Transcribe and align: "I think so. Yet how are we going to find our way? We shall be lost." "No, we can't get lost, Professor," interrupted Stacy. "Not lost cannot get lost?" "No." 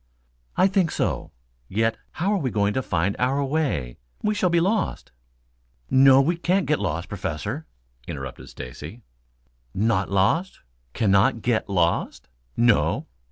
"I 0.57 0.65
think 0.65 0.89
so. 0.89 1.29
Yet 1.69 1.95
how 2.13 2.33
are 2.33 2.39
we 2.39 2.49
going 2.49 2.73
to 2.73 2.81
find 2.81 3.15
our 3.19 3.45
way? 3.45 3.99
We 4.23 4.33
shall 4.33 4.49
be 4.49 4.59
lost." 4.59 5.11
"No, 5.91 6.19
we 6.23 6.37
can't 6.37 6.65
get 6.65 6.79
lost, 6.79 7.07
Professor," 7.07 7.67
interrupted 8.07 8.49
Stacy. 8.49 9.03
"Not 9.75 10.09
lost 10.09 10.61
cannot 10.93 11.43
get 11.43 11.69
lost?" 11.69 12.29
"No." 12.57 13.05